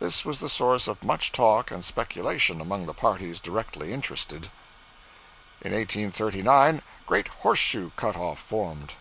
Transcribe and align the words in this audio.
This 0.00 0.24
was 0.24 0.40
the 0.40 0.48
source 0.48 0.88
of 0.88 1.02
much 1.04 1.32
talk 1.32 1.70
and 1.70 1.84
speculation 1.84 2.62
among 2.62 2.86
parties 2.94 3.38
directly 3.38 3.92
interested. 3.92 4.50
'In 5.60 5.72
1839 5.74 6.80
Great 7.06 7.28
Horseshoe 7.28 7.90
cut 7.94 8.16
off 8.16 8.38
formed. 8.38 8.94